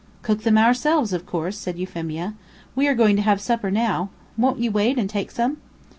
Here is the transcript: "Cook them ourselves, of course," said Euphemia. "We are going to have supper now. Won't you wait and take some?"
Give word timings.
"Cook 0.23 0.41
them 0.41 0.57
ourselves, 0.57 1.13
of 1.13 1.27
course," 1.27 1.55
said 1.59 1.77
Euphemia. 1.77 2.33
"We 2.75 2.87
are 2.87 2.95
going 2.95 3.15
to 3.17 3.21
have 3.21 3.39
supper 3.39 3.69
now. 3.69 4.09
Won't 4.35 4.57
you 4.57 4.71
wait 4.71 4.97
and 4.97 5.07
take 5.07 5.29
some?" 5.29 5.57